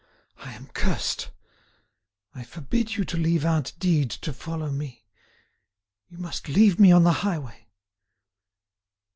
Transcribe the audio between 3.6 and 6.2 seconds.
Dide to follow me. You